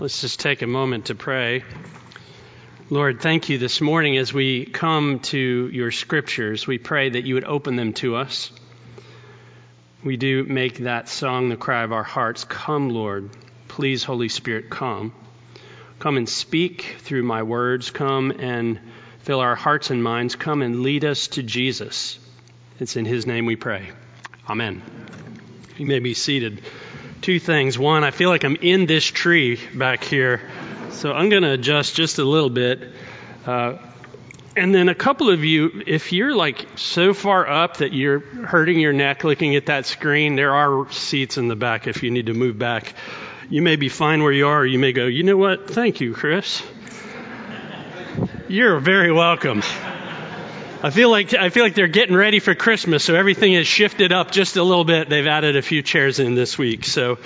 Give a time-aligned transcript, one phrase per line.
[0.00, 1.62] Let's just take a moment to pray.
[2.88, 6.66] Lord, thank you this morning as we come to your scriptures.
[6.66, 8.50] We pray that you would open them to us.
[10.02, 12.44] We do make that song the cry of our hearts.
[12.44, 13.28] Come, Lord.
[13.68, 15.12] Please, Holy Spirit, come.
[15.98, 17.90] Come and speak through my words.
[17.90, 18.80] Come and
[19.18, 20.34] fill our hearts and minds.
[20.34, 22.18] Come and lead us to Jesus.
[22.78, 23.90] It's in his name we pray.
[24.48, 24.80] Amen.
[25.76, 26.62] You may be seated
[27.20, 27.78] two things.
[27.78, 30.50] One, I feel like I'm in this tree back here,
[30.90, 32.92] so I'm going to adjust just a little bit.
[33.46, 33.78] Uh,
[34.56, 38.80] and then a couple of you, if you're like so far up that you're hurting
[38.80, 42.26] your neck looking at that screen, there are seats in the back if you need
[42.26, 42.94] to move back.
[43.48, 45.70] You may be fine where you are, you may go, you know what?
[45.70, 46.62] Thank you, Chris.
[48.48, 49.62] You're very welcome.
[50.82, 54.12] I feel like I feel like they're getting ready for Christmas, so everything has shifted
[54.12, 55.10] up just a little bit.
[55.10, 57.18] They've added a few chairs in this week, so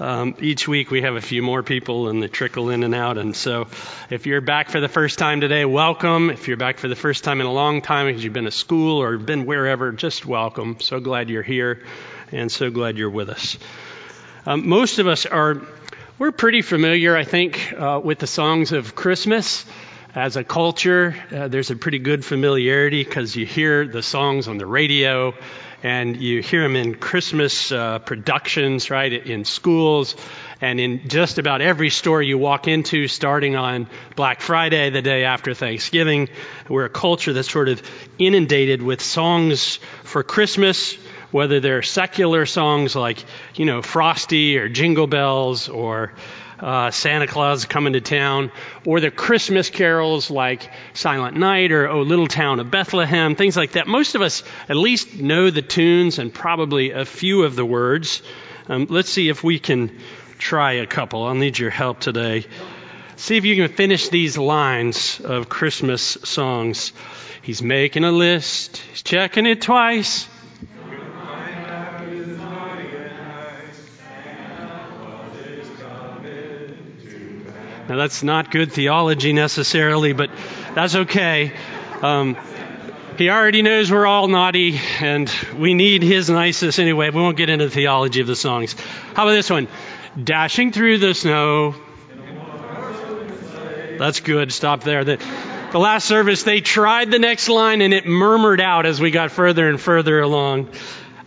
[0.00, 3.18] um, each week we have a few more people, and they trickle in and out.
[3.18, 3.66] And so,
[4.08, 6.30] if you're back for the first time today, welcome.
[6.30, 8.50] If you're back for the first time in a long time because you've been to
[8.50, 10.80] school or been wherever, just welcome.
[10.80, 11.82] So glad you're here,
[12.30, 13.58] and so glad you're with us.
[14.46, 15.60] Um, most of us are
[16.18, 19.66] we're pretty familiar, I think, uh, with the songs of Christmas
[20.14, 24.58] as a culture, uh, there's a pretty good familiarity because you hear the songs on
[24.58, 25.34] the radio
[25.82, 30.14] and you hear them in Christmas uh, productions, right, in schools
[30.60, 35.24] and in just about every store you walk into, starting on Black Friday, the day
[35.24, 36.28] after Thanksgiving.
[36.68, 37.82] We're a culture that's sort of
[38.18, 40.94] inundated with songs for Christmas,
[41.32, 46.12] whether they're secular songs like, you know, Frosty or Jingle Bells or
[46.62, 48.52] uh, Santa Claus coming to town,
[48.86, 53.72] or the Christmas carols like Silent Night or Oh Little Town of Bethlehem, things like
[53.72, 53.88] that.
[53.88, 58.22] Most of us at least know the tunes and probably a few of the words.
[58.68, 59.98] Um, let's see if we can
[60.38, 61.24] try a couple.
[61.24, 62.46] I'll need your help today.
[63.16, 66.92] See if you can finish these lines of Christmas songs.
[67.42, 70.28] He's making a list, he's checking it twice.
[77.92, 80.30] Now, that's not good theology necessarily, but
[80.74, 81.52] that's okay.
[82.00, 82.38] Um,
[83.18, 87.10] he already knows we're all naughty, and we need his niceness anyway.
[87.10, 88.74] We won't get into the theology of the songs.
[89.12, 89.68] How about this one?
[90.24, 91.74] Dashing through the snow.
[93.98, 94.54] That's good.
[94.54, 95.04] Stop there.
[95.04, 95.22] The,
[95.72, 99.32] the last service, they tried the next line, and it murmured out as we got
[99.32, 100.70] further and further along.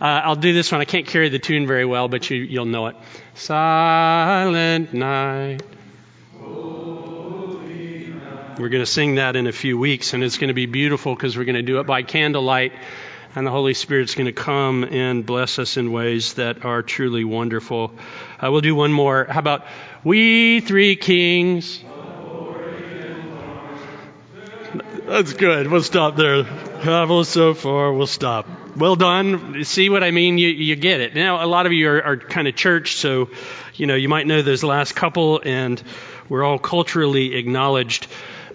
[0.00, 0.80] Uh, I'll do this one.
[0.80, 2.96] I can't carry the tune very well, but you, you'll know it.
[3.34, 5.62] Silent night.
[8.58, 11.14] We're going to sing that in a few weeks, and it's going to be beautiful
[11.14, 12.72] because we're going to do it by candlelight,
[13.34, 17.22] and the Holy Spirit's going to come and bless us in ways that are truly
[17.22, 17.92] wonderful.
[18.42, 19.26] Uh, we'll do one more.
[19.28, 19.66] How about
[20.04, 21.84] We Three Kings?
[25.04, 25.70] That's good.
[25.70, 26.44] We'll stop there.
[26.82, 28.48] Travel so far, we'll stop.
[28.74, 29.64] Well done.
[29.64, 30.38] See what I mean?
[30.38, 31.14] You, you get it.
[31.14, 33.28] Now, a lot of you are, are kind of church, so
[33.74, 35.82] you know you might know those last couple, and
[36.30, 38.06] we're all culturally acknowledged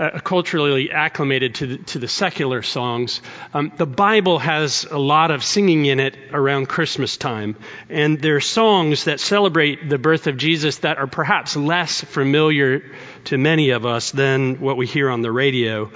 [0.01, 3.21] uh, culturally acclimated to the, to the secular songs.
[3.53, 7.55] Um, the Bible has a lot of singing in it around Christmas time,
[7.87, 12.83] and there are songs that celebrate the birth of Jesus that are perhaps less familiar
[13.25, 15.91] to many of us than what we hear on the radio.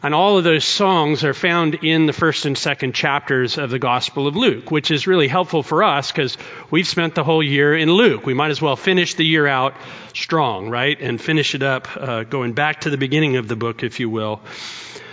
[0.00, 3.80] And all of those songs are found in the first and second chapters of the
[3.80, 6.38] Gospel of Luke, which is really helpful for us because
[6.70, 8.24] we've spent the whole year in Luke.
[8.24, 9.74] We might as well finish the year out
[10.14, 11.00] strong, right?
[11.00, 14.08] And finish it up uh, going back to the beginning of the book, if you
[14.08, 14.40] will.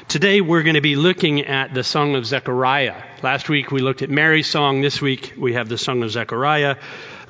[0.07, 3.01] Today we're going to be looking at the Song of Zechariah.
[3.23, 4.81] Last week we looked at Mary's song.
[4.81, 6.75] This week we have the Song of Zechariah.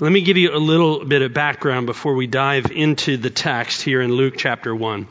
[0.02, 3.82] Let me give you a little bit of background before we dive into the text
[3.82, 5.08] here in Luke chapter 1.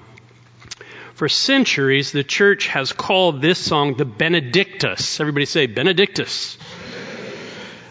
[1.14, 5.20] For centuries, the church has called this song the Benedictus.
[5.20, 6.58] Everybody say Benedictus.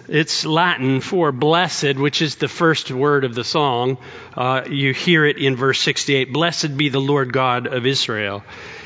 [0.10, 3.98] It's Latin for blessed, which is the first word of the song.
[4.36, 8.44] Uh, you hear it in verse 68 Blessed be the Lord God of Israel.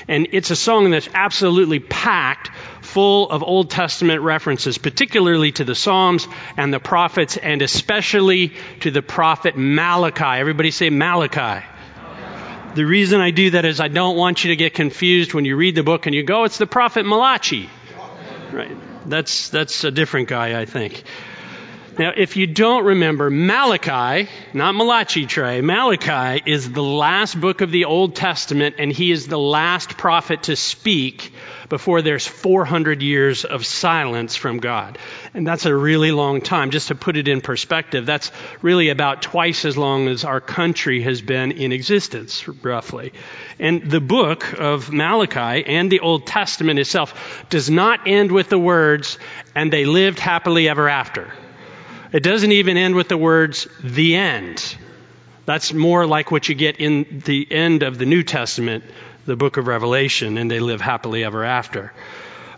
[0.08, 2.52] And it's a song that's absolutely packed
[2.82, 8.92] full of Old Testament references, particularly to the Psalms and the prophets, and especially to
[8.92, 10.40] the prophet Malachi.
[10.40, 11.66] Everybody say Malachi.
[12.78, 15.56] The reason I do that is I don't want you to get confused when you
[15.56, 17.72] read the book and you go, it's the prophet Malachi.
[18.52, 18.78] Right.
[19.10, 21.02] That's, that's a different guy, I think.
[21.98, 27.72] Now, if you don't remember, Malachi, not Malachi Trey, Malachi is the last book of
[27.72, 31.34] the Old Testament, and he is the last prophet to speak
[31.70, 34.98] before there's 400 years of silence from God.
[35.34, 36.72] And that's a really long time.
[36.72, 38.32] Just to put it in perspective, that's
[38.62, 43.14] really about twice as long as our country has been in existence, roughly.
[43.60, 48.60] And the book of Malachi and the Old Testament itself does not end with the
[48.60, 49.20] words,
[49.54, 51.34] and they lived happily ever after.
[52.14, 54.78] It doesn't even end with the words, the end.
[55.46, 58.84] That's more like what you get in the end of the New Testament,
[59.28, 61.94] the book of Revelation, and they live happily ever after.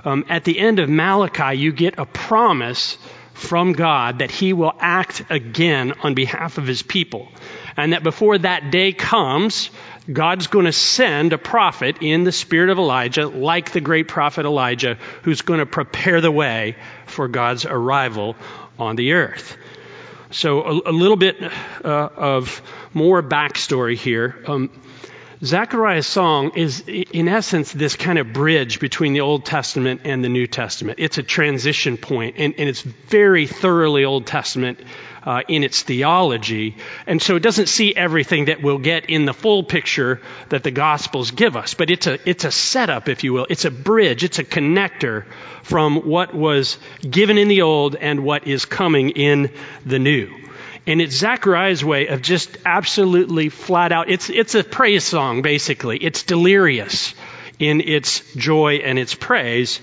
[0.05, 2.97] Um, at the end of Malachi, you get a promise
[3.33, 7.27] from God that he will act again on behalf of his people.
[7.75, 9.71] And that before that day comes,
[10.11, 14.45] God's going to send a prophet in the spirit of Elijah, like the great prophet
[14.45, 16.75] Elijah, who's going to prepare the way
[17.07, 18.35] for God's arrival
[18.77, 19.57] on the earth.
[20.31, 21.49] So, a, a little bit uh,
[21.83, 22.61] of
[22.93, 24.43] more backstory here.
[24.45, 24.69] Um,
[25.43, 30.27] Zechariah's song is, in essence, this kind of bridge between the Old Testament and the
[30.27, 30.99] New Testament.
[31.01, 34.81] It's a transition point, and, and it's very thoroughly Old Testament
[35.23, 36.75] uh, in its theology.
[37.07, 40.71] And so it doesn't see everything that we'll get in the full picture that the
[40.71, 41.73] Gospels give us.
[41.73, 43.47] But it's a, it's a setup, if you will.
[43.49, 44.25] It's a bridge.
[44.25, 45.25] It's a connector
[45.63, 49.53] from what was given in the Old and what is coming in
[49.85, 50.48] the New.
[50.89, 54.09] And it's Zechariah's way of just absolutely flat out.
[54.09, 55.99] It's, it's a praise song, basically.
[55.99, 57.13] It's delirious
[57.59, 59.81] in its joy and its praise.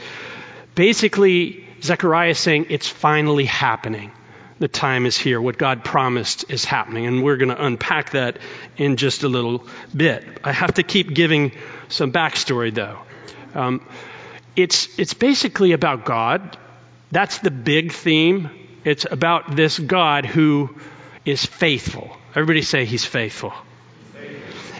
[0.74, 4.10] Basically, Zechariah is saying it's finally happening
[4.58, 5.40] the time is here.
[5.40, 7.06] What God promised is happening.
[7.06, 8.38] And we're going to unpack that
[8.76, 9.64] in just a little
[9.94, 10.24] bit.
[10.42, 11.52] I have to keep giving
[11.88, 12.98] some backstory, though.
[13.54, 13.86] Um,
[14.56, 16.58] it's, it's basically about God.
[17.12, 18.50] That's the big theme.
[18.82, 20.74] It's about this God who
[21.26, 22.16] is faithful.
[22.30, 23.52] Everybody say he's faithful.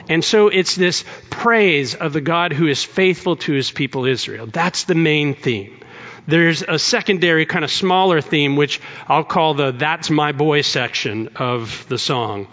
[0.08, 4.46] And so it's this praise of the God who is faithful to his people Israel.
[4.46, 5.80] That's the main theme.
[6.28, 11.30] There's a secondary, kind of smaller theme, which I'll call the That's My Boy section
[11.36, 12.46] of the song,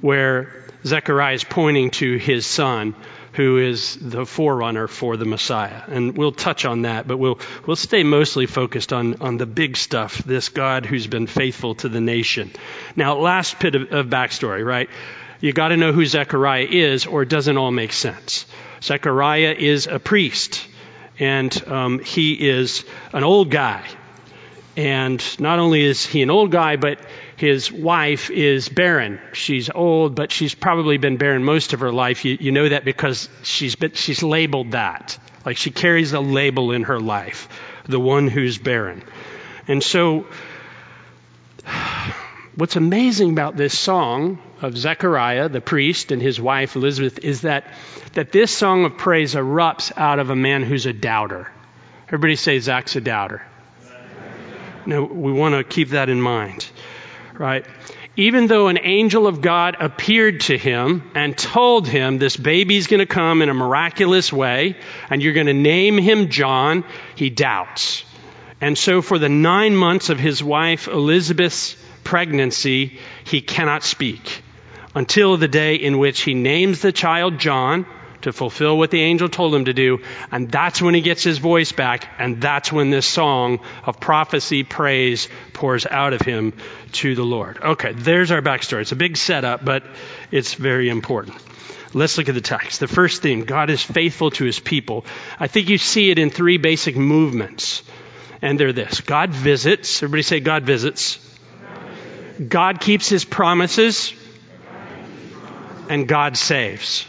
[0.00, 2.94] where Zechariah is pointing to his son,
[3.34, 5.82] who is the forerunner for the Messiah.
[5.88, 9.76] And we'll touch on that, but we'll, we'll stay mostly focused on, on the big
[9.76, 12.52] stuff, this God who's been faithful to the nation.
[12.94, 14.88] Now, last bit of, of backstory, right?
[15.40, 18.46] You got to know who Zechariah is, or it doesn't all make sense.
[18.82, 20.66] Zechariah is a priest
[21.18, 23.84] and um, he is an old guy.
[24.76, 26.98] And not only is he an old guy, but
[27.36, 29.20] his wife is barren.
[29.32, 32.24] She's old, but she's probably been barren most of her life.
[32.24, 35.18] You, you know that because she's been, she's labeled that.
[35.44, 37.48] Like she carries a label in her life,
[37.86, 39.02] the one who's barren.
[39.66, 40.26] And so,
[42.54, 47.66] what's amazing about this song of Zechariah, the priest, and his wife Elizabeth is that,
[48.14, 51.50] that this song of praise erupts out of a man who's a doubter.
[52.08, 53.42] Everybody say Zach's a doubter.
[54.86, 56.66] Now, we want to keep that in mind,
[57.38, 57.66] right?
[58.16, 63.00] Even though an angel of God appeared to him and told him this baby's going
[63.00, 64.76] to come in a miraculous way
[65.10, 66.84] and you're going to name him John,
[67.16, 68.04] he doubts.
[68.60, 74.42] And so, for the nine months of his wife Elizabeth's pregnancy, he cannot speak
[74.94, 77.84] until the day in which he names the child John
[78.24, 80.00] to fulfill what the angel told him to do.
[80.32, 82.08] And that's when he gets his voice back.
[82.18, 86.54] And that's when this song of prophecy, praise pours out of him
[86.92, 87.58] to the Lord.
[87.62, 88.80] Okay, there's our backstory.
[88.80, 89.84] It's a big setup, but
[90.30, 91.36] it's very important.
[91.92, 92.80] Let's look at the text.
[92.80, 95.04] The first theme God is faithful to his people.
[95.38, 97.82] I think you see it in three basic movements.
[98.42, 100.02] And they're this God visits.
[100.02, 101.18] Everybody say, God visits.
[102.48, 104.12] God keeps his promises
[105.88, 107.06] and God saves.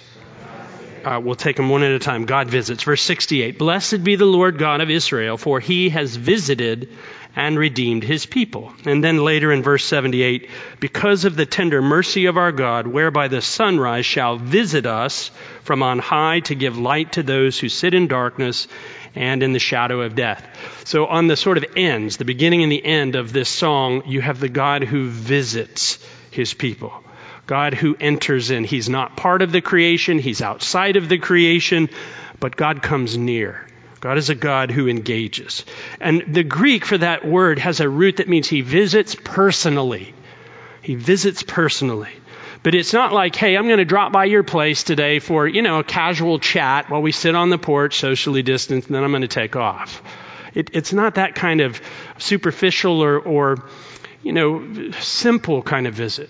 [1.06, 2.26] Uh, we'll take them one at a time.
[2.26, 2.82] God visits.
[2.82, 6.90] Verse 68 Blessed be the Lord God of Israel, for he has visited
[7.36, 8.74] and redeemed his people.
[8.86, 13.28] And then later in verse 78 Because of the tender mercy of our God, whereby
[13.28, 15.30] the sunrise shall visit us
[15.64, 18.68] from on high to give light to those who sit in darkness
[19.14, 20.44] and in the shadow of death.
[20.86, 24.22] So, on the sort of ends, the beginning and the end of this song, you
[24.22, 26.00] have the God who visits
[26.32, 26.94] his people.
[27.48, 28.64] God who enters in.
[28.64, 31.90] He's not part of the creation, He's outside of the creation,
[32.40, 33.66] but God comes near.
[34.00, 35.66] God is a God who engages.
[36.00, 40.14] And the Greek for that word has a root that means He visits personally.
[40.82, 42.12] He visits personally.
[42.62, 45.62] But it's not like, hey, I'm going to drop by your place today for, you
[45.62, 49.12] know, a casual chat while we sit on the porch, socially distanced, and then I'm
[49.12, 50.02] going to take off.
[50.56, 51.80] It, it's not that kind of
[52.18, 53.70] superficial or, or,
[54.24, 56.30] you know, simple kind of visit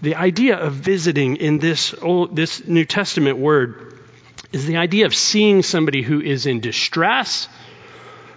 [0.00, 3.98] the idea of visiting in this, old, this New Testament word
[4.52, 7.48] is the idea of seeing somebody who is in distress,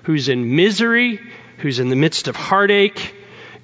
[0.04, 1.20] who's in misery,
[1.58, 3.16] who's in the midst of heartache,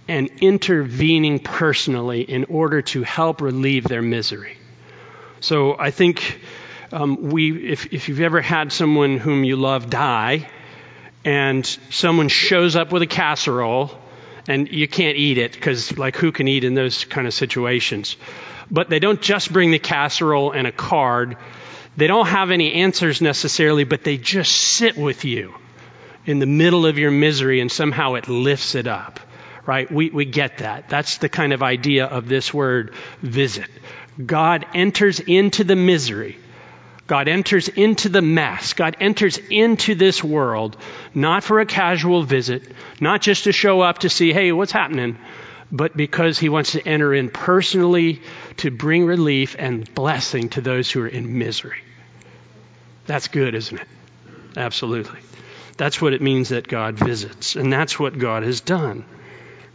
[0.07, 4.57] and intervening personally in order to help relieve their misery.
[5.39, 6.39] So I think
[6.91, 10.47] um, we, if, if you've ever had someone whom you love die,
[11.25, 13.91] and someone shows up with a casserole,
[14.47, 18.17] and you can't eat it because, like, who can eat in those kind of situations?
[18.69, 21.37] But they don't just bring the casserole and a card.
[21.95, 25.55] They don't have any answers necessarily, but they just sit with you
[26.25, 29.19] in the middle of your misery and somehow it lifts it up,
[29.65, 29.89] right?
[29.89, 30.89] We, we get that.
[30.89, 33.69] That's the kind of idea of this word visit.
[34.23, 36.37] God enters into the misery.
[37.07, 38.73] God enters into the mess.
[38.73, 40.75] God enters into this world,
[41.13, 42.63] not for a casual visit,
[42.99, 45.17] not just to show up to see, hey, what's happening,
[45.71, 48.21] but because he wants to enter in personally
[48.57, 51.79] to bring relief and blessing to those who are in misery.
[53.05, 53.87] That's good, isn't it?
[54.57, 55.19] Absolutely.
[55.77, 59.05] That's what it means that God visits, and that's what God has done.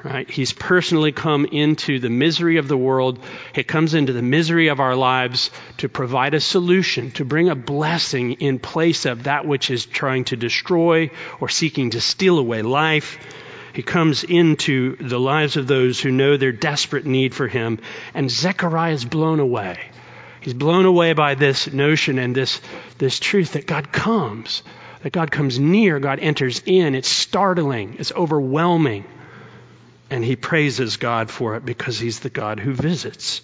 [0.04, 0.28] Right?
[0.28, 3.21] He's personally come into the misery of the world.
[3.54, 7.54] He comes into the misery of our lives to provide a solution, to bring a
[7.54, 12.62] blessing in place of that which is trying to destroy or seeking to steal away
[12.62, 13.18] life.
[13.75, 17.78] He comes into the lives of those who know their desperate need for him,
[18.12, 19.78] and Zechariah is blown away.
[20.40, 22.61] He's blown away by this notion and this,
[22.99, 24.64] this truth that God comes
[25.02, 26.94] that God comes near, God enters in.
[26.94, 29.04] It's startling, it's overwhelming.
[30.12, 33.40] And he praises God for it because he's the God who visits.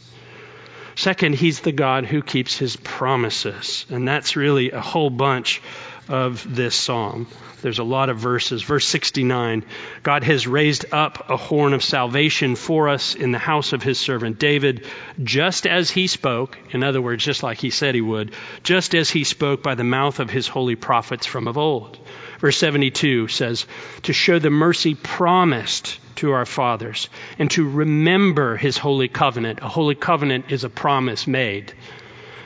[0.96, 3.86] Second, he's the God who keeps his promises.
[3.88, 5.62] And that's really a whole bunch
[6.10, 7.26] of this psalm.
[7.62, 8.62] There's a lot of verses.
[8.62, 9.64] Verse 69
[10.02, 13.98] God has raised up a horn of salvation for us in the house of his
[13.98, 14.84] servant David,
[15.24, 19.08] just as he spoke, in other words, just like he said he would, just as
[19.08, 21.98] he spoke by the mouth of his holy prophets from of old.
[22.40, 23.64] Verse 72 says,
[24.02, 27.08] To show the mercy promised to our fathers
[27.38, 29.60] and to remember his holy covenant.
[29.62, 31.72] A holy covenant is a promise made,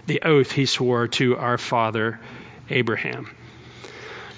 [0.06, 2.20] the oath he swore to our father
[2.70, 3.34] Abraham.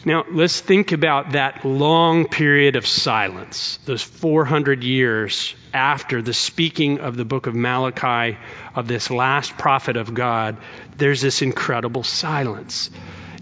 [0.07, 7.01] Now, let's think about that long period of silence, those 400 years after the speaking
[7.01, 8.37] of the book of Malachi,
[8.75, 10.59] of this last prophet of God.
[10.99, 12.91] There's this incredible silence.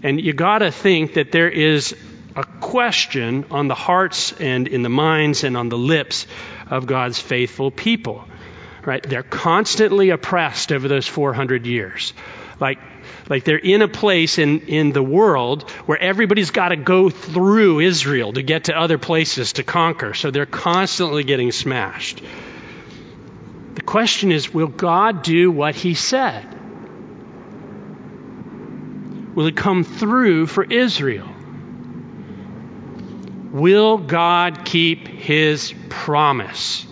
[0.03, 1.95] And you got to think that there is
[2.35, 6.25] a question on the hearts and in the minds and on the lips
[6.69, 8.25] of God's faithful people.
[8.85, 9.01] Right?
[9.01, 12.13] They're constantly oppressed over those 400 years.
[12.59, 12.79] Like
[13.29, 17.79] like they're in a place in, in the world where everybody's got to go through
[17.79, 20.13] Israel to get to other places to conquer.
[20.13, 22.21] So they're constantly getting smashed.
[23.75, 26.45] The question is will God do what he said?
[29.35, 31.32] Will it come through for Israel?
[33.53, 36.85] Will God keep his promise?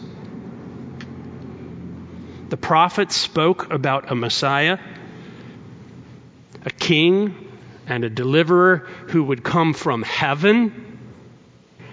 [2.49, 4.77] The prophets spoke about a Messiah
[6.63, 7.33] a king
[7.87, 10.99] and a deliverer who would come from heaven.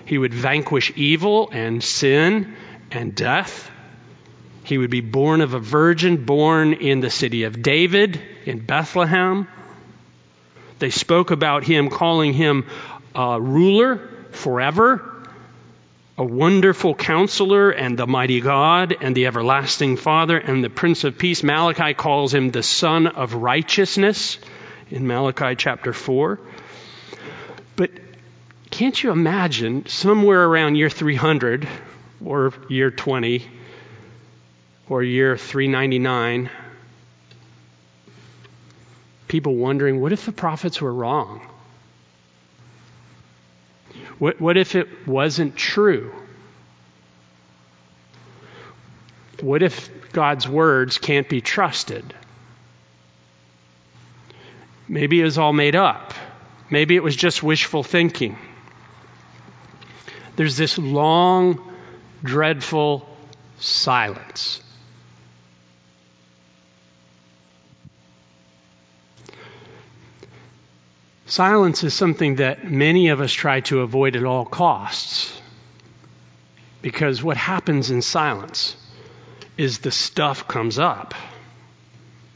[0.04, 2.54] He would vanquish evil and sin
[2.90, 3.70] and death.
[4.64, 9.48] He would be born of a virgin, born in the city of David, in Bethlehem.
[10.78, 12.66] They spoke about him, calling him
[13.14, 15.02] a ruler forever,
[16.16, 21.16] a wonderful counselor, and the mighty God, and the everlasting Father, and the Prince of
[21.16, 21.42] Peace.
[21.42, 24.38] Malachi calls him the Sun of Righteousness
[24.90, 26.40] in Malachi chapter 4.
[27.76, 27.90] But
[28.70, 31.68] can't you imagine somewhere around year 300
[32.24, 33.44] or year 20
[34.88, 36.50] or year 399,
[39.28, 41.40] people wondering what if the prophets were wrong?
[44.18, 46.12] What, what if it wasn't true?
[49.40, 52.14] What if God's words can't be trusted?
[54.88, 56.14] Maybe it was all made up.
[56.70, 58.36] Maybe it was just wishful thinking.
[60.36, 61.60] There's this long,
[62.22, 63.08] dreadful
[63.58, 64.62] silence.
[71.38, 75.40] Silence is something that many of us try to avoid at all costs.
[76.82, 78.74] Because what happens in silence
[79.56, 81.14] is the stuff comes up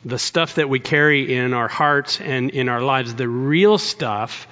[0.05, 4.47] the stuff that we carry in our hearts and in our lives, the real stuff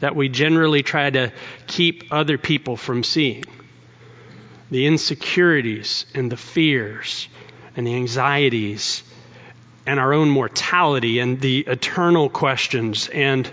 [0.00, 1.32] that we generally try to
[1.68, 3.44] keep other people from seeing.
[4.72, 7.28] The insecurities and the fears
[7.76, 9.04] and the anxieties
[9.86, 13.48] and our own mortality and the eternal questions and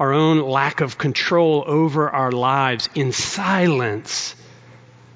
[0.00, 4.34] our own lack of control over our lives in silence,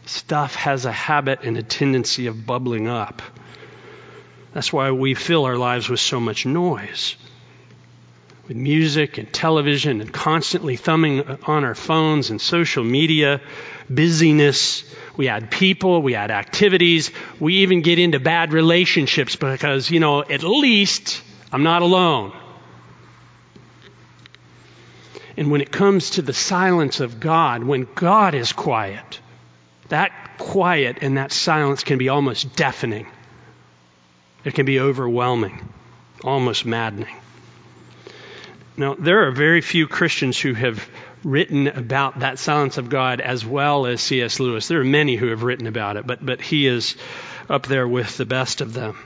[0.04, 3.22] stuff has a habit and a tendency of bubbling up.
[4.52, 7.16] That's why we fill our lives with so much noise.
[8.46, 13.40] With music and television and constantly thumbing on our phones and social media,
[13.88, 14.84] busyness.
[15.16, 17.10] We add people, we add activities.
[17.40, 22.34] We even get into bad relationships because, you know, at least I'm not alone.
[25.36, 29.20] And when it comes to the silence of God, when God is quiet,
[29.88, 33.06] that quiet and that silence can be almost deafening.
[34.44, 35.68] It can be overwhelming,
[36.22, 37.14] almost maddening.
[38.76, 40.88] Now, there are very few Christians who have
[41.22, 44.40] written about that silence of God as well as C.S.
[44.40, 44.68] Lewis.
[44.68, 46.96] There are many who have written about it, but, but he is
[47.48, 48.98] up there with the best of them.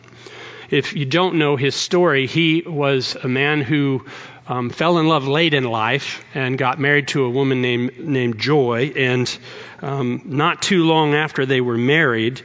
[0.70, 4.04] If you don't know his story, he was a man who
[4.48, 8.38] um, fell in love late in life and got married to a woman named, named
[8.38, 8.92] Joy.
[8.96, 9.38] And
[9.82, 12.42] um, not too long after they were married,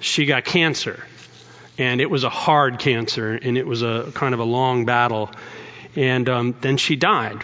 [0.00, 1.04] she got cancer
[1.80, 5.30] and it was a hard cancer, and it was a kind of a long battle.
[5.96, 7.42] And um, then she died.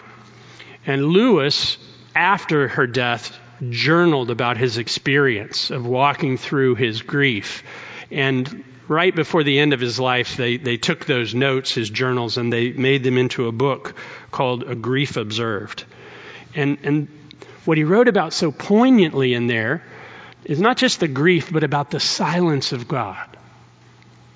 [0.85, 1.79] And Lewis,
[2.15, 3.35] after her death,
[3.67, 7.63] journaled about his experience of walking through his grief.
[8.11, 12.37] And right before the end of his life, they, they took those notes, his journals,
[12.37, 13.95] and they made them into a book
[14.31, 15.83] called A Grief Observed.
[16.55, 17.07] And, and
[17.65, 19.83] what he wrote about so poignantly in there
[20.45, 23.27] is not just the grief, but about the silence of God.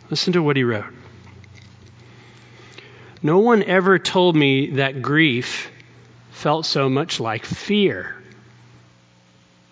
[0.10, 0.94] Listen to what he wrote.
[3.24, 5.72] No one ever told me that grief
[6.32, 8.16] felt so much like fear.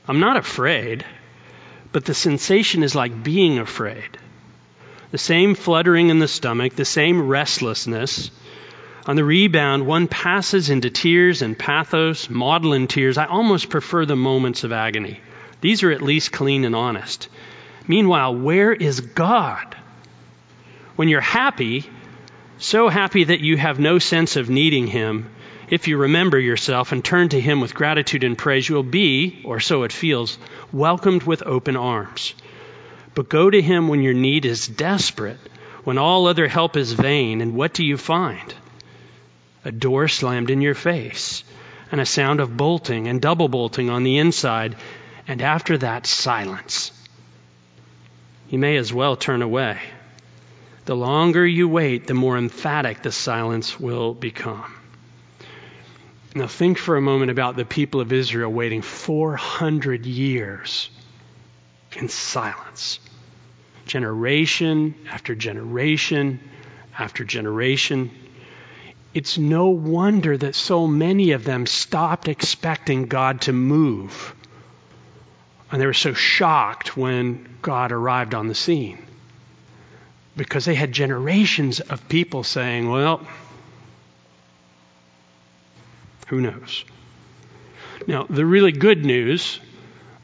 [0.08, 1.04] I'm not afraid,
[1.92, 4.18] but the sensation is like being afraid.
[5.12, 8.30] The same fluttering in the stomach, the same restlessness.
[9.08, 13.18] On the rebound, one passes into tears and pathos, maudlin tears.
[13.18, 15.20] I almost prefer the moments of agony.
[15.62, 17.28] These are at least clean and honest.
[17.88, 19.76] Meanwhile, where is God?
[20.96, 21.90] When you're happy,
[22.60, 25.32] so happy that you have no sense of needing Him,
[25.72, 29.60] if you remember yourself and turn to Him with gratitude and praise, you'll be, or
[29.60, 30.38] so it feels,
[30.72, 32.36] welcomed with open arms.
[33.20, 35.42] But go to Him when your need is desperate,
[35.84, 38.54] when all other help is vain, and what do you find?
[39.66, 41.44] A door slammed in your face,
[41.92, 44.78] and a sound of bolting and double bolting on the inside,
[45.28, 46.94] and after that, silence.
[48.50, 49.80] You may as well turn away.
[50.86, 54.74] The longer you wait, the more emphatic the silence will become.
[56.34, 60.90] Now, think for a moment about the people of Israel waiting 400 years
[61.98, 63.00] in silence.
[63.90, 66.40] Generation after generation
[66.98, 68.12] after generation.
[69.14, 74.36] It's no wonder that so many of them stopped expecting God to move.
[75.72, 79.00] And they were so shocked when God arrived on the scene
[80.38, 83.26] because they had generations of people saying, well,
[86.28, 86.86] who knows?
[88.08, 89.60] Now, the really good news,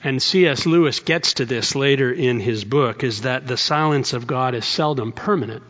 [0.05, 0.67] and C.S.
[0.67, 4.63] Lewis gets to this later in his book, is that the silence of God is
[4.63, 5.63] seldom permanent.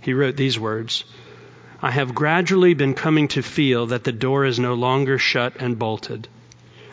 [0.00, 1.02] He wrote these words
[1.82, 5.76] I have gradually been coming to feel that the door is no longer shut and
[5.76, 6.28] bolted.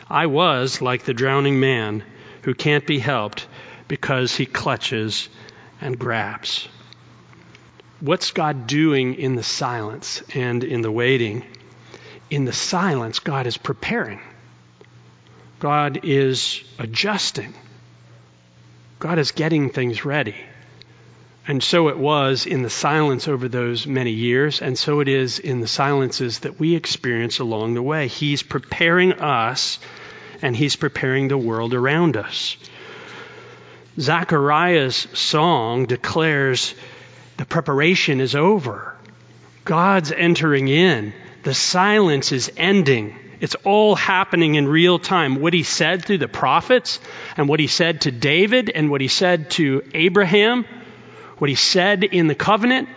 [0.10, 2.04] I was like the drowning man
[2.42, 3.46] who can't be helped
[3.88, 5.30] because he clutches
[5.80, 6.68] and grabs.
[8.00, 11.46] What's God doing in the silence and in the waiting?
[12.32, 14.22] In the silence, God is preparing.
[15.60, 17.54] God is adjusting.
[19.00, 20.36] God is getting things ready.
[21.48, 25.40] And so it was in the silence over those many years, and so it is
[25.40, 28.08] in the silences that we experience along the way.
[28.08, 29.80] He's preparing us,
[30.42, 32.56] and He's preparing the world around us.
[34.00, 36.76] Zechariah's song declares
[37.38, 38.94] the preparation is over.
[39.66, 41.14] God's entering in.
[41.44, 43.18] The silence is ending.
[43.40, 45.36] It's all happening in real time.
[45.36, 47.00] What he said through the prophets,
[47.38, 50.66] and what he said to David, and what he said to Abraham,
[51.38, 52.90] what he said in the covenant,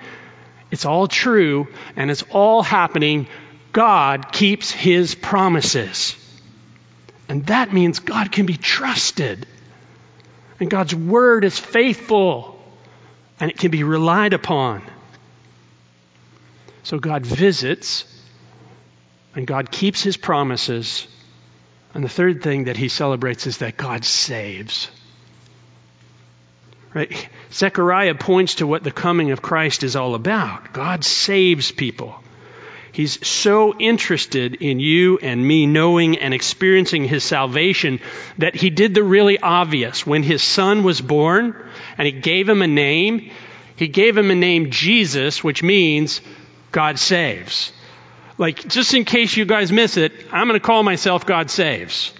[0.71, 3.29] it's all true, and it's all happening.
[3.73, 6.17] God keeps his promises.
[7.29, 9.47] And that means God can be trusted.
[10.59, 12.59] And God's word is faithful
[13.41, 14.83] and it can be relied upon.
[16.85, 18.05] So God visits
[19.35, 21.07] and God keeps his promises.
[21.95, 24.91] And the third thing that he celebrates is that God saves.
[26.95, 27.29] Right?
[27.53, 30.73] Zechariah points to what the coming of Christ is all about.
[30.73, 32.23] God saves people.
[32.93, 38.01] He's so interested in you and me knowing and experiencing his salvation
[38.37, 40.07] that he did the really obvious.
[40.07, 41.57] When his son was born
[41.97, 43.31] and he gave him a name,
[43.77, 46.21] he gave him a name Jesus, which means
[46.71, 47.73] God saves.
[48.39, 52.13] Like, just in case you guys miss it, I'm going to call myself God saves.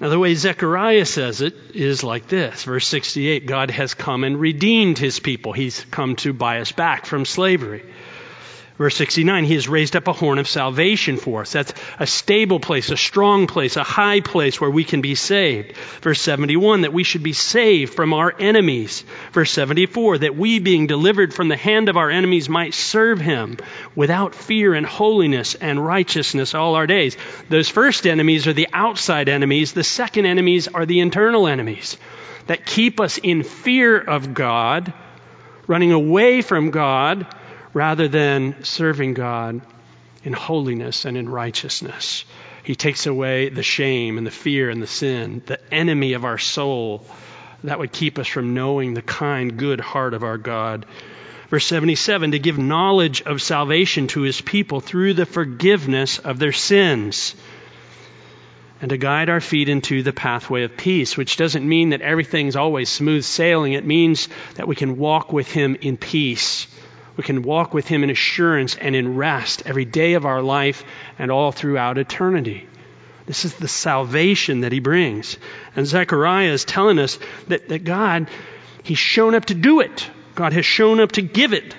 [0.00, 4.38] Now, the way Zechariah says it is like this verse 68 God has come and
[4.40, 5.52] redeemed his people.
[5.52, 7.84] He's come to buy us back from slavery.
[8.78, 11.50] Verse 69, He has raised up a horn of salvation for us.
[11.50, 15.76] That's a stable place, a strong place, a high place where we can be saved.
[16.00, 19.02] Verse 71, that we should be saved from our enemies.
[19.32, 23.56] Verse 74, that we being delivered from the hand of our enemies might serve Him
[23.96, 27.16] without fear and holiness and righteousness all our days.
[27.48, 29.72] Those first enemies are the outside enemies.
[29.72, 31.96] The second enemies are the internal enemies
[32.46, 34.92] that keep us in fear of God,
[35.66, 37.26] running away from God,
[37.78, 39.60] rather than serving God
[40.24, 42.24] in holiness and in righteousness.
[42.64, 46.38] He takes away the shame and the fear and the sin, the enemy of our
[46.38, 47.06] soul
[47.62, 50.86] that would keep us from knowing the kind, good heart of our God.
[51.50, 56.50] Verse 77 to give knowledge of salvation to his people through the forgiveness of their
[56.50, 57.36] sins
[58.80, 62.56] and to guide our feet into the pathway of peace, which doesn't mean that everything's
[62.56, 63.74] always smooth sailing.
[63.74, 66.66] It means that we can walk with him in peace
[67.18, 70.84] we can walk with Him in assurance and in rest every day of our life
[71.18, 72.68] and all throughout eternity.
[73.26, 75.36] This is the salvation that He brings.
[75.74, 78.28] And Zechariah is telling us that, that God,
[78.84, 80.08] He's shown up to do it.
[80.36, 81.74] God has shown up to give it.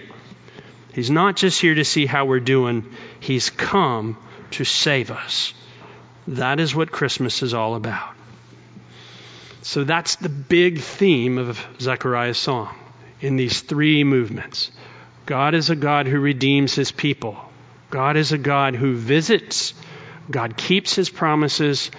[0.94, 4.18] He's not just here to see how we're doing, He's come
[4.52, 5.54] to save us.
[6.28, 8.14] That is what Christmas is all about.
[9.62, 12.76] So that's the big theme of Zechariah's song
[13.22, 14.72] in these three movements.
[15.30, 17.38] God is a God who redeems his people.
[17.92, 19.76] God is a God who visits,
[20.32, 21.92] God keeps his promises,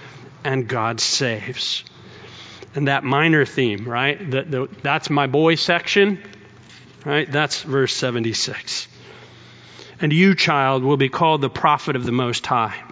[0.43, 1.85] and God saves.
[2.75, 4.19] And that minor theme, right?
[4.19, 6.19] The, the, that's my boy section,
[7.05, 7.31] right?
[7.31, 8.89] That's verse 76.
[10.01, 12.83] And you, child, will be called the prophet of the Most High.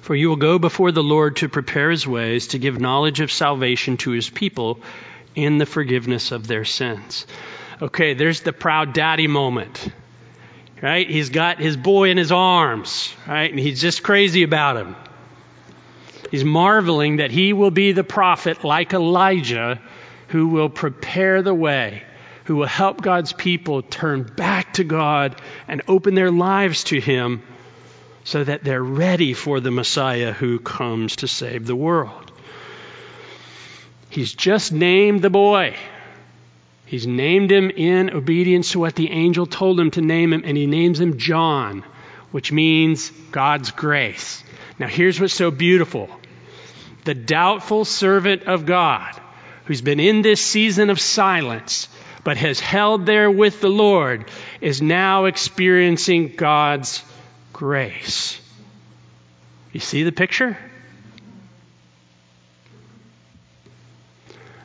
[0.00, 3.30] For you will go before the Lord to prepare his ways, to give knowledge of
[3.30, 4.80] salvation to his people
[5.36, 7.26] in the forgiveness of their sins.
[7.82, 9.88] Okay, there's the proud daddy moment.
[10.82, 11.08] Right?
[11.08, 13.50] He's got his boy in his arms, right?
[13.50, 14.96] And he's just crazy about him.
[16.30, 19.80] He's marveling that he will be the prophet like Elijah
[20.28, 22.02] who will prepare the way,
[22.44, 27.42] who will help God's people turn back to God and open their lives to him
[28.24, 32.32] so that they're ready for the Messiah who comes to save the world.
[34.08, 35.76] He's just named the boy.
[36.90, 40.56] He's named him in obedience to what the angel told him to name him, and
[40.56, 41.84] he names him John,
[42.32, 44.42] which means God's grace.
[44.76, 46.10] Now, here's what's so beautiful
[47.04, 49.14] the doubtful servant of God,
[49.66, 51.86] who's been in this season of silence,
[52.24, 54.28] but has held there with the Lord,
[54.60, 57.04] is now experiencing God's
[57.52, 58.40] grace.
[59.72, 60.58] You see the picture?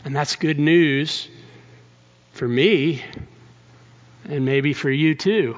[0.03, 1.29] And that's good news
[2.35, 3.01] for me,
[4.27, 5.57] and maybe for you too.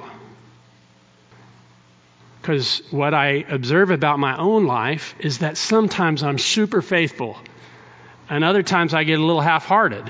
[2.39, 7.35] Because what I observe about my own life is that sometimes I'm super faithful,
[8.29, 10.09] and other times I get a little half hearted.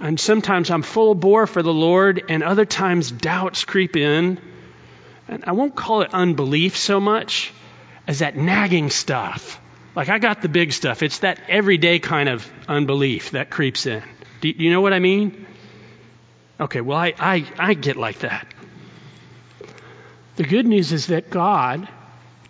[0.00, 4.40] And sometimes I'm full bore for the Lord, and other times doubts creep in.
[5.28, 7.52] And I won't call it unbelief so much
[8.06, 9.60] as that nagging stuff.
[9.94, 11.02] Like I got the big stuff.
[11.02, 14.02] It's that everyday kind of unbelief that creeps in.
[14.40, 15.46] Do you know what I mean?
[16.60, 18.46] Okay, well, I, I, I get like that.
[20.36, 21.88] The good news is that God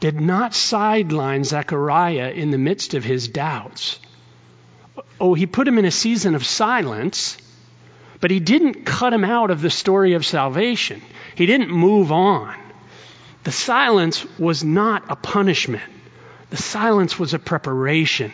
[0.01, 3.98] did not sideline Zechariah in the midst of his doubts.
[5.20, 7.37] Oh, he put him in a season of silence,
[8.20, 11.03] but he didn't cut him out of the story of salvation.
[11.35, 12.55] He didn't move on.
[13.44, 15.90] The silence was not a punishment,
[16.51, 18.33] the silence was a preparation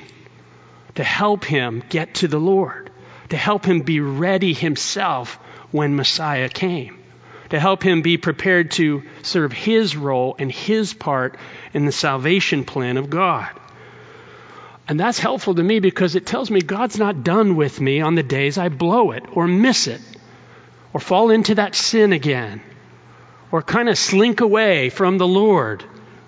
[0.97, 2.84] to help him get to the Lord
[3.31, 5.35] to help him be ready himself
[5.71, 6.99] when Messiah came,
[7.51, 11.37] to help him be prepared to serve his role and his part
[11.73, 13.49] in the salvation plan of God.
[14.87, 18.15] And that's helpful to me because it tells me God's not done with me on
[18.15, 20.01] the days I blow it or miss it
[20.93, 22.61] or fall into that sin again
[23.51, 25.85] or kind of slink away from the Lord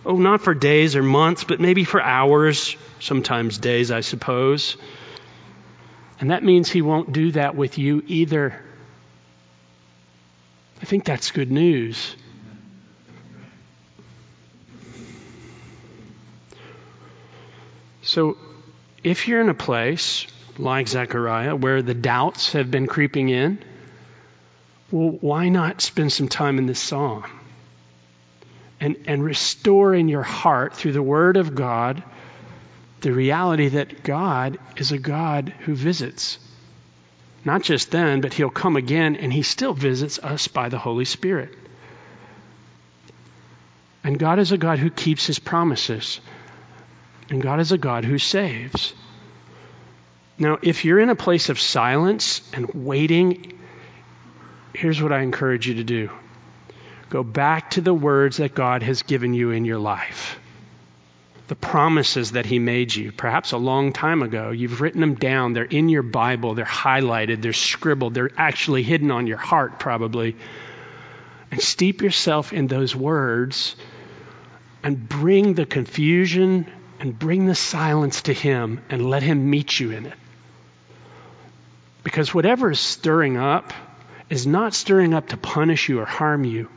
[0.06, 4.76] Oh, not for days or months, but maybe for hours, sometimes days, I suppose.
[6.20, 8.61] And that means He won't do that with you either.
[10.81, 12.16] I think that's good news.
[18.02, 18.37] So,
[19.02, 20.26] if you're in a place
[20.59, 23.59] like Zechariah where the doubts have been creeping in,
[24.90, 27.24] well, why not spend some time in this psalm?
[28.79, 32.02] And, and restore in your heart through the Word of God
[33.00, 36.38] the reality that God is a God who visits.
[37.44, 41.04] Not just then, but He'll come again, and He still visits us by the Holy
[41.04, 41.54] Spirit.
[44.02, 46.20] And God is a God who keeps His promises.
[47.28, 48.94] And God is a God who saves.
[50.38, 53.59] Now, if you're in a place of silence and waiting,
[54.74, 56.11] here's what I encourage you to do
[57.09, 60.40] go back to the words that God has given you in your life.
[61.48, 64.50] The promises that He made you, perhaps a long time ago.
[64.50, 65.52] You've written them down.
[65.52, 66.54] They're in your Bible.
[66.54, 67.40] They're highlighted.
[67.42, 68.14] They're scribbled.
[68.14, 70.37] They're actually hidden on your heart, probably.
[71.50, 73.76] And steep yourself in those words
[74.82, 76.66] and bring the confusion
[77.00, 80.18] and bring the silence to Him and let Him meet you in it.
[82.02, 83.72] Because whatever is stirring up
[84.30, 86.68] is not stirring up to punish you or harm you.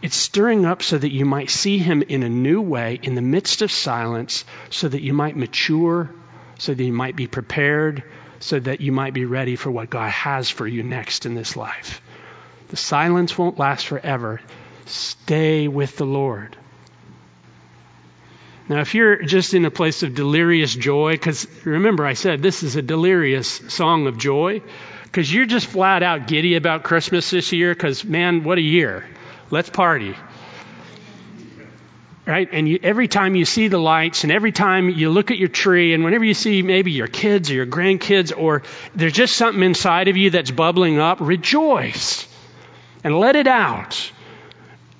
[0.00, 3.22] It's stirring up so that you might see Him in a new way in the
[3.22, 6.10] midst of silence, so that you might mature,
[6.58, 8.04] so that you might be prepared,
[8.38, 11.56] so that you might be ready for what God has for you next in this
[11.56, 12.00] life.
[12.68, 14.40] The silence won't last forever.
[14.86, 16.56] Stay with the Lord.
[18.68, 22.62] Now, if you're just in a place of delirious joy, because remember I said this
[22.62, 24.62] is a delirious song of joy,
[25.04, 29.04] because you're just flat out giddy about Christmas this year, because man, what a year.
[29.50, 30.14] Let's party.
[32.26, 32.48] Right?
[32.52, 35.48] And you, every time you see the lights, and every time you look at your
[35.48, 38.62] tree, and whenever you see maybe your kids or your grandkids, or
[38.94, 42.28] there's just something inside of you that's bubbling up, rejoice
[43.02, 44.12] and let it out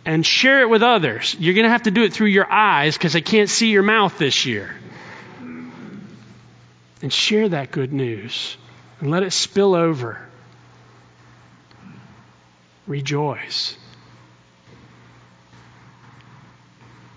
[0.05, 1.37] and share it with others.
[1.39, 3.83] You're going to have to do it through your eyes because they can't see your
[3.83, 4.75] mouth this year.
[7.03, 8.57] And share that good news
[9.01, 10.27] and let it spill over.
[12.87, 13.77] Rejoice.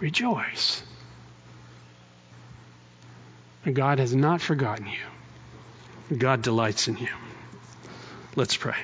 [0.02, 0.82] Rejoice.
[3.64, 6.18] And God has not forgotten you.
[6.18, 7.08] God delights in you.
[8.36, 8.76] Let's pray.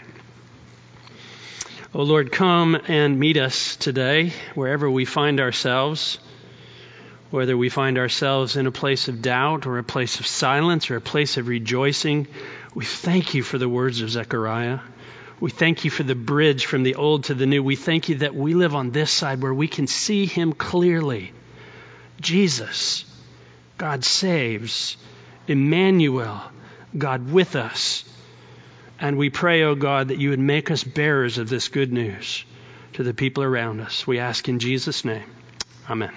[1.93, 6.19] Oh Lord, come and meet us today wherever we find ourselves,
[7.31, 10.97] whether we find ourselves in a place of doubt or a place of silence or
[10.97, 12.27] a place of rejoicing.
[12.75, 14.79] We thank you for the words of Zechariah.
[15.39, 17.61] We thank you for the bridge from the old to the new.
[17.61, 21.31] We thank you that we live on this side where we can see him clearly.
[22.19, 23.05] Jesus,
[23.77, 24.97] God saves.
[25.47, 26.41] Emmanuel,
[26.97, 28.03] God with us.
[28.99, 31.93] And we pray, O oh God, that you would make us bearers of this good
[31.93, 32.43] news
[32.93, 34.07] to the people around us.
[34.07, 35.29] We ask in Jesus' name.
[35.89, 36.11] Amen.